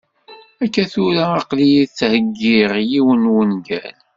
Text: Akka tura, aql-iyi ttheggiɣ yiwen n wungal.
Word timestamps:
Akka 0.63 0.83
tura, 0.91 1.25
aql-iyi 1.39 1.83
ttheggiɣ 1.87 2.71
yiwen 2.89 3.23
n 3.27 3.31
wungal. 3.33 3.95